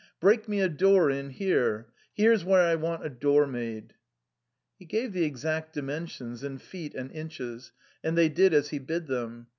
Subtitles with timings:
[0.19, 1.87] break me a door in here!
[2.15, 3.93] Here's where I want a door made!"
[4.79, 7.71] He gave the exact dimensions in feet and inches,
[8.03, 9.45] and they did as he bid them.